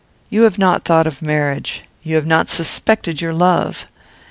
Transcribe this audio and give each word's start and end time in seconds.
"You 0.31 0.45
have 0.45 0.57
not 0.57 0.83
thought 0.83 1.05
of 1.05 1.21
marriage. 1.21 1.83
You 2.01 2.15
have 2.15 2.25
not 2.25 2.49
suspected 2.49 3.21
your 3.21 3.33
love. 3.35 3.85